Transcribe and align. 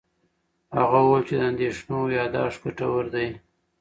هغه 0.77 0.97
وویل 1.05 1.23
چې 1.27 1.35
د 1.37 1.41
اندېښنو 1.51 1.99
یاداښت 2.17 2.57
ګټور 2.63 3.05
دی. 3.13 3.27